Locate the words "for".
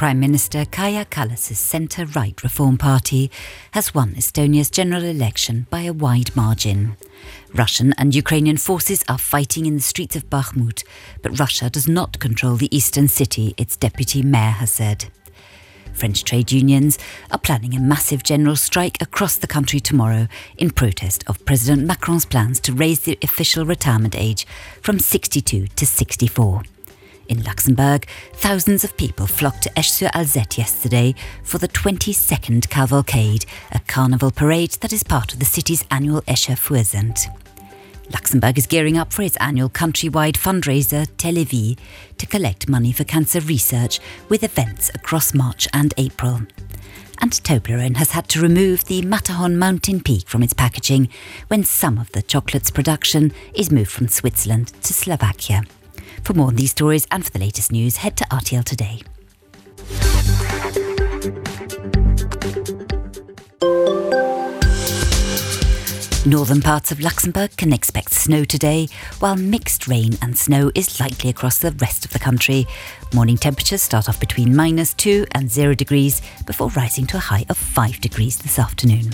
31.44-31.58, 39.12-39.22, 42.90-43.04, 56.22-56.34, 57.24-57.30